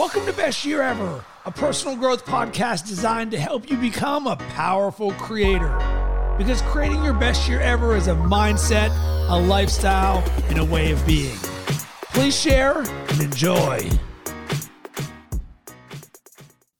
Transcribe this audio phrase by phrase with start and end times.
[0.00, 4.36] Welcome to Best Year Ever, a personal growth podcast designed to help you become a
[4.36, 5.76] powerful creator.
[6.38, 8.88] Because creating your best year ever is a mindset,
[9.28, 11.36] a lifestyle, and a way of being.
[12.14, 13.90] Please share and enjoy.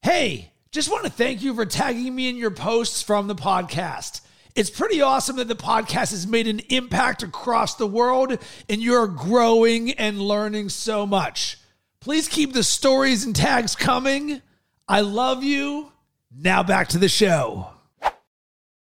[0.01, 4.23] Hey, just want to thank you for tagging me in your posts from the podcast.
[4.55, 8.39] It's pretty awesome that the podcast has made an impact across the world
[8.71, 11.59] and you're growing and learning so much.
[12.01, 14.41] Please keep the stories and tags coming.
[14.89, 15.93] I love you.
[16.35, 17.69] Now back to the show.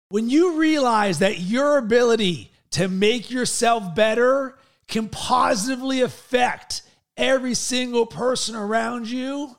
[0.09, 6.83] When you realize that your ability to make yourself better can positively affect
[7.17, 9.55] every single person around you,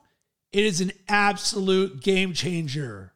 [0.52, 3.12] it is an absolute game changer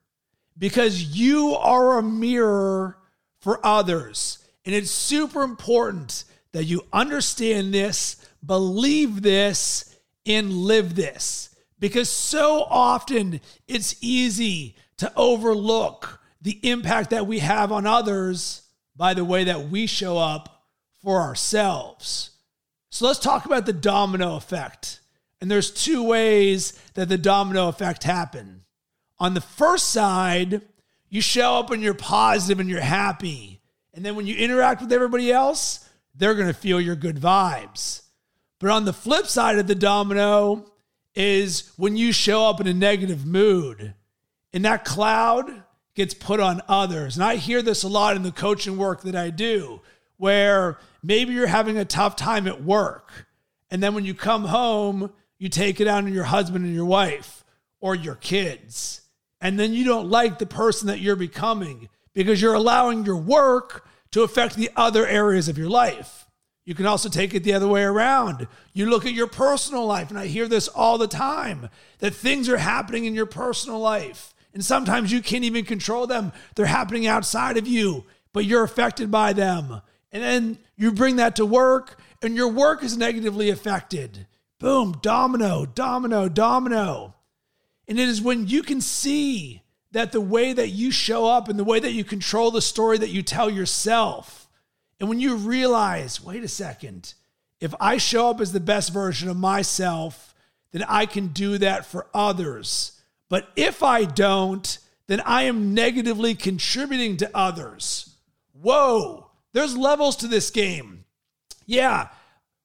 [0.59, 2.99] because you are a mirror
[3.41, 4.39] for others.
[4.67, 9.92] And it's super important that you understand this, believe this,
[10.27, 17.73] and live this because so often it's easy to overlook the impact that we have
[17.73, 18.63] on others
[18.97, 20.65] by the way that we show up
[21.03, 22.31] for ourselves.
[22.91, 25.01] So let's talk about the domino effect.
[25.41, 28.63] And there's two ways that the domino effect happen.
[29.19, 30.63] On the first side,
[31.09, 33.61] you show up and you're positive and you're happy.
[33.93, 38.03] And then when you interact with everybody else, they're going to feel your good vibes.
[38.63, 40.67] But on the flip side of the domino
[41.17, 43.95] is when you show up in a negative mood
[44.53, 45.65] and that cloud
[45.97, 47.17] gets put on others.
[47.17, 49.81] And I hear this a lot in the coaching work that I do,
[50.17, 53.27] where maybe you're having a tough time at work.
[53.69, 56.87] And then when you come home, you take it out on your husband and your
[56.87, 57.43] wife
[57.81, 59.01] or your kids.
[59.41, 63.89] And then you don't like the person that you're becoming because you're allowing your work
[64.13, 66.22] to affect the other areas of your life.
[66.65, 68.47] You can also take it the other way around.
[68.73, 72.49] You look at your personal life, and I hear this all the time that things
[72.49, 74.33] are happening in your personal life.
[74.55, 76.33] And sometimes you can't even control them.
[76.55, 79.81] They're happening outside of you, but you're affected by them.
[80.13, 84.27] And then you bring that to work, and your work is negatively affected.
[84.61, 87.15] Boom, domino, domino, domino.
[87.89, 91.59] And it is when you can see that the way that you show up and
[91.59, 94.42] the way that you control the story that you tell yourself
[95.03, 97.15] and when you realize, wait a second,
[97.59, 100.33] if I show up as the best version of myself,
[100.71, 103.03] then I can do that for others.
[103.29, 108.15] But if I don't, then I am negatively contributing to others.
[108.53, 111.05] Whoa, there's levels to this game.
[111.67, 112.07] Yeah,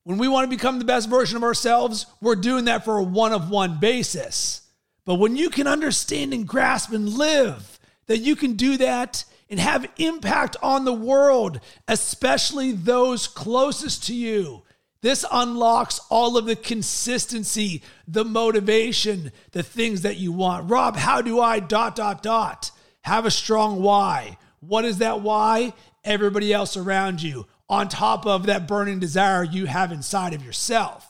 [0.03, 3.03] when we want to become the best version of ourselves, we're doing that for a
[3.03, 4.61] one of one basis.
[5.05, 9.59] But when you can understand and grasp and live that you can do that and
[9.59, 14.63] have impact on the world, especially those closest to you.
[15.01, 20.69] This unlocks all of the consistency, the motivation, the things that you want.
[20.69, 22.71] Rob, how do I dot, dot, dot?
[23.01, 24.37] Have a strong why.
[24.59, 25.73] What is that why?
[26.03, 31.06] Everybody else around you, on top of that burning desire you have inside of yourself.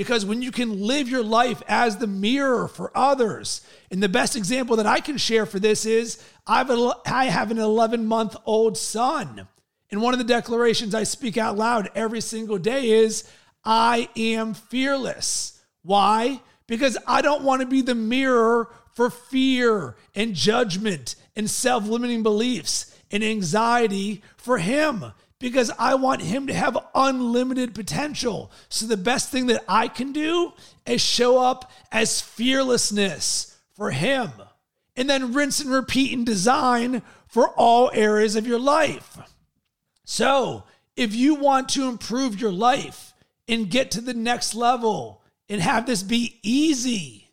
[0.00, 4.34] Because when you can live your life as the mirror for others, and the best
[4.34, 8.34] example that I can share for this is I've a, I have an 11 month
[8.46, 9.46] old son.
[9.90, 13.30] And one of the declarations I speak out loud every single day is
[13.62, 15.60] I am fearless.
[15.82, 16.40] Why?
[16.66, 22.22] Because I don't want to be the mirror for fear and judgment and self limiting
[22.22, 28.52] beliefs and anxiety for him because I want him to have unlimited potential.
[28.68, 30.52] So the best thing that I can do
[30.86, 34.30] is show up as fearlessness for him.
[34.94, 39.18] And then rinse and repeat and design for all areas of your life.
[40.04, 40.64] So,
[40.96, 43.14] if you want to improve your life
[43.48, 47.30] and get to the next level and have this be easy,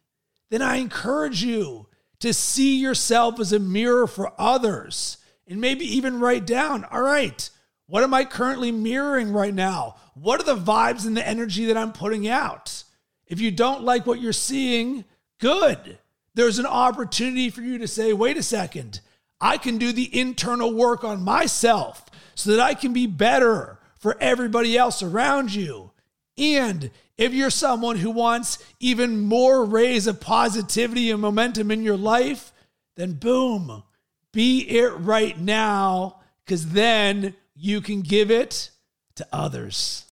[0.49, 1.87] then I encourage you
[2.19, 5.17] to see yourself as a mirror for others
[5.47, 7.49] and maybe even write down, all right,
[7.87, 9.95] what am I currently mirroring right now?
[10.13, 12.83] What are the vibes and the energy that I'm putting out?
[13.27, 15.05] If you don't like what you're seeing,
[15.39, 15.97] good.
[16.33, 19.01] There's an opportunity for you to say, wait a second,
[19.39, 22.05] I can do the internal work on myself
[22.35, 25.91] so that I can be better for everybody else around you.
[26.37, 31.97] And if you're someone who wants even more rays of positivity and momentum in your
[31.97, 32.51] life,
[32.95, 33.83] then boom,
[34.31, 38.69] be it right now, because then you can give it
[39.15, 40.05] to others.